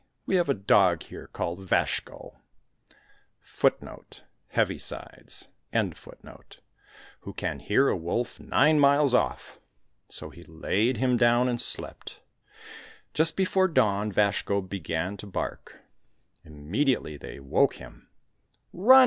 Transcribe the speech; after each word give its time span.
"We 0.25 0.35
have 0.37 0.49
a 0.49 0.55
dog 0.55 1.03
here 1.03 1.27
called 1.27 1.59
Vazhko,^ 1.59 2.37
who 7.19 7.33
can 7.33 7.59
hear 7.59 7.87
a 7.87 7.95
wolf 7.95 8.39
nine 8.39 8.79
miles 8.79 9.13
off." 9.13 9.59
So 10.09 10.31
he 10.31 10.41
laid 10.41 10.97
him 10.97 11.17
down 11.17 11.47
and 11.47 11.61
slept. 11.61 12.19
Just 13.13 13.35
before 13.37 13.67
dawn 13.67 14.11
Vazhko 14.11 14.67
began 14.67 15.17
to 15.17 15.27
bark. 15.27 15.81
Immediately 16.43 17.17
they 17.17 17.37
awoke 17.37 17.75
him." 17.75 18.09
Run! 18.73 18.99